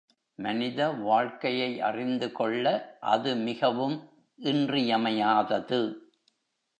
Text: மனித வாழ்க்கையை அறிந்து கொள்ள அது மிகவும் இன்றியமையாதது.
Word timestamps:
மனித 0.39 0.89
வாழ்க்கையை 0.89 1.81
அறிந்து 1.81 2.31
கொள்ள 2.31 2.65
அது 2.99 3.35
மிகவும் 3.35 4.09
இன்றியமையாதது. 4.39 5.81